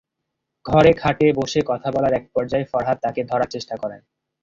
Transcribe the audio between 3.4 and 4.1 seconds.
চেষ্টা করেন।